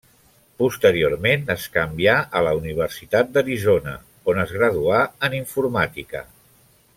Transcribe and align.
Posteriorment, 0.61 1.43
es 1.55 1.65
canvià 1.75 2.15
a 2.39 2.41
la 2.47 2.53
Universitat 2.61 3.29
d'Arizona 3.35 3.93
on 4.33 4.43
es 4.45 4.55
graduà 4.57 5.05
en 5.29 5.37
informàtica. 5.43 6.25